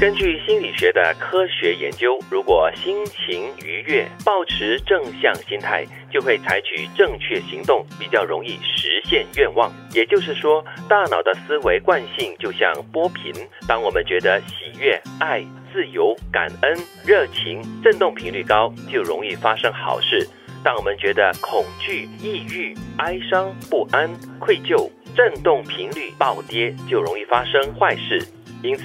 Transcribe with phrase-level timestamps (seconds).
[0.00, 9.70] 根据心理学的科学研究，如果心情愉悦，保持正向心态，就会采取正确行动，比较容易实现愿望。
[9.92, 13.30] 也就是说，大脑的思维惯性就像波频，
[13.68, 16.74] 当我们觉得喜悦、爱、自由、感恩、
[17.04, 20.26] 热情，振动频率高，就容易发生好事；
[20.64, 28.26] 当我们觉得恐惧、抑郁、哀伤、不安、愧疚，振动频率暴跌，就容易发生坏事。
[28.62, 28.84] 因此，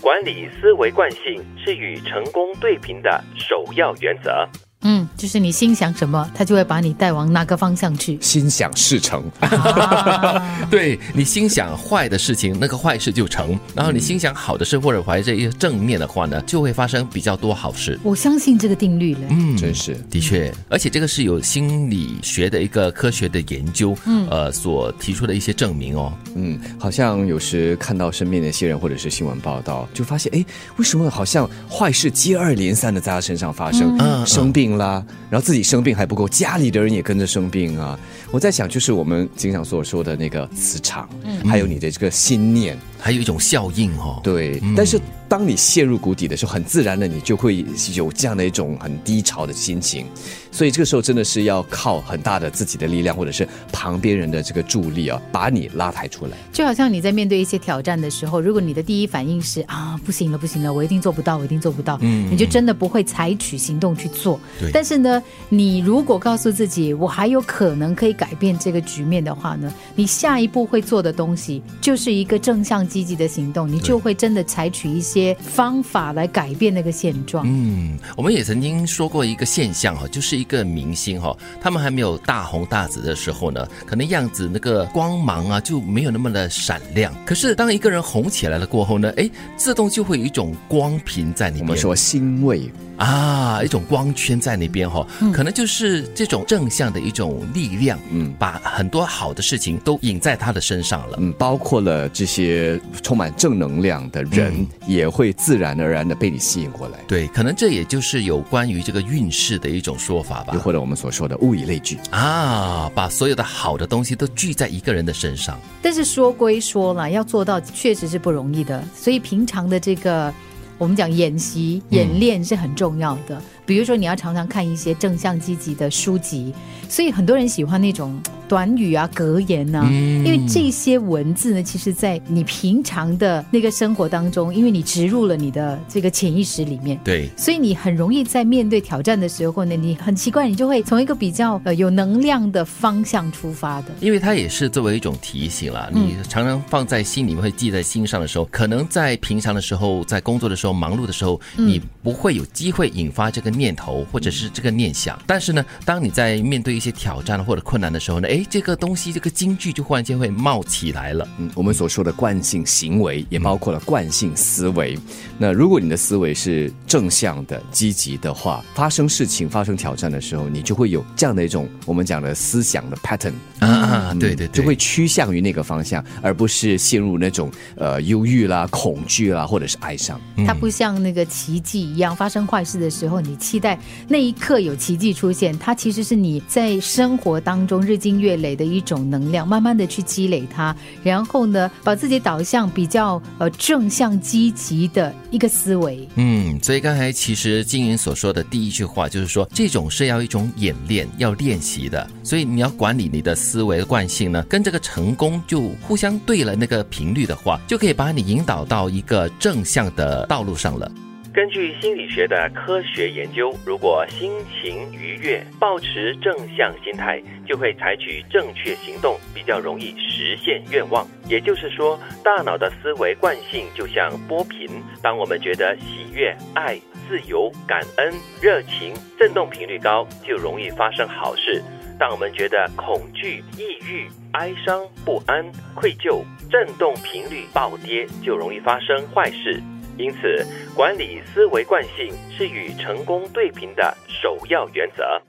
[0.00, 4.48] 管理思维惯性是与成功对平的首要原则。
[4.82, 8.18] 嗯，就是你心想什么，他就会把你带往哪个方向去。
[8.20, 9.22] 心想事成，
[10.70, 17.98] 对你心想坏的事情，那个坏事就成；然后你心想好的事或者怀着一个正面的话呢，就会发生比较多好事。
[18.02, 19.20] 我相信这个定律了。
[19.30, 26.12] 嗯，真是的确，而且这个是有心理学的一个科学的研究，嗯，呃，所提出的一些证明哦。
[26.34, 30.44] 嗯，好像有时看到身边的一些人或者是新闻报道，就发现，哎，
[30.76, 33.96] 为什么好像坏事接二连三的在他身上发生？
[33.98, 37.98] 嗯生病啦，然后自己生病还不够，家里的人也跟着生病啊。
[38.30, 41.08] 我在想，就是我们经常所说的那个磁场，
[41.46, 44.20] 还有你的这个心念，还有一种效应哦。
[44.22, 44.60] 对。
[44.76, 45.00] 但是
[45.32, 50.04] 当你陷入谷底的时候，很自然的你就会有这样的一种很低潮的心情，
[50.50, 56.32] 所以这个时候真的是要靠很大的自己的力量，或者是旁边人的这个助力啊，把你拉抬出来。
[56.52, 62.30] 就好像你在面对一些挑战的时候，如果你的第一反应是啊，不行了，不行了，我一定做不到，我一定做不到，嗯。
[62.30, 64.38] 你就真的不会采取行动去做。
[64.60, 64.70] 对。
[64.70, 77.44] 但是呢，你如果告诉自己我还有可能可以改变这个局面的话呢，你下一步会做的东西就是一个正向积极的行动，你就会真的采取一些方法来改变那个现状。
[77.46, 87.14] 嗯，我们也曾经说过一个现象哈，就是一个明星哈，他们还没有大红大紫的时候呢，可能样子那个光芒啊就没有那么的闪亮。
[87.24, 91.62] 可是当一个人红起来了过后呢，哎，自动就会有一种光频在里面。
[91.62, 101.16] 我们说欣慰，啊，一种光圈在那边哈、嗯可能就是这种正向的一种力量，嗯把很多好的事情都引在他的身上了。
[101.20, 106.98] 嗯，包括了这些充满正能量的人，也会自然而然的被你吸引过来。
[107.06, 110.60] 对，可能这也就是有关于这个运势的一种说法吧又。
[110.60, 115.60] 或者我们所说的物以类聚，啊，把所有的好的东西都聚在一个人的身上。
[115.82, 120.32] 但是说归说了，要做到确实是不容易的，所以平常的这个
[120.78, 123.40] 我们讲演习、演练是很重要的。
[123.64, 126.52] 比如说，你要常常看一些正向积极的书籍，
[126.88, 143.88] 所以很多人喜欢那种短语啊、格言呐、因为这些文字呢，其实在你平常的那个生活当中，因为你植入了你的这个潜意识里面，对，所以你很容易在面对挑战的时候呢，你很奇怪，你就会从一个比较呃有能量的方向出发的。
[144.00, 145.88] 因为它也是作为一种提醒啦。
[145.92, 155.18] 你常常放在心里面，会记在心上的时候，可能在平常的时候，在工作的时候、忙碌的时候，你不会有机会引发这个念头或者是这个念想。
[155.26, 161.26] 但是呢，当你在面对一些挑战或者困难的时候呢，哎，这个东西这个京剧就忽然间会冒起来了。
[161.38, 164.98] 嗯，我们所说的惯性行为，也包括了惯性思维。
[165.38, 173.32] 那如果你的思维是正向的、积极的话，发生事情、发生挑战的时候，你就会有这样的一种我们讲的思想的 pattern。
[173.58, 180.20] 啊，对对对，就会趋向于那个方向，而不是陷入那种呃忧郁啦、恐惧啦，或者是哀伤。
[180.46, 183.76] 它不像那个奇迹一样，发生坏事的时候，你期待
[184.06, 185.58] 那一刻有奇迹出现。
[185.58, 196.08] 它其实是你在生活当中日积月累的一种能量，慢慢的去积累它，然后呢，把自己导向比较呃正向积极的一个思维。
[196.14, 202.08] 嗯，所以刚才其实金云所说的第一句话就是说，这种是要一种演练，要练习的。
[202.22, 210.90] 所以你要管理你的思维的惯性呢，跟这个成功就互相对了那个频率的话，就可以把你引导到一个正向的道路上了。
[211.34, 221.08] 根据心理学的科学研究，如果心情愉悦，保持正向心态，就会采取正确行动，比较容易实现愿望。
[221.30, 224.68] 也就是说，大脑的思维惯性就像波频，
[225.02, 228.12] 当我们觉得喜悦、爱、自由、感恩、
[228.42, 231.62] 热情，振动频率高，就容易发生好事。
[231.98, 239.62] 当我们觉得恐惧、抑郁、哀伤、不安、愧疚，振动频率暴跌，就容易发生坏事。
[239.96, 240.44] 因此，
[240.74, 245.22] 管理思维惯性是与成功对平的首要原则。